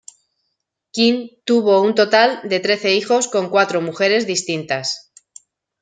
Quinn 0.95 1.29
tuvo 1.45 1.73
un 1.87 1.93
total 1.93 2.41
de 2.49 2.59
trece 2.59 2.95
hijos 2.95 3.27
con 3.27 3.51
cuatro 3.51 3.81
mujeres 3.83 4.25
distintas. 4.25 5.11